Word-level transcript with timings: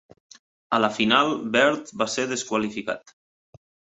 A 0.77 0.79
la 0.83 0.87
final, 0.95 1.33
Beard 1.57 1.93
va 2.03 2.09
ser 2.15 2.27
desqualificat. 2.33 3.17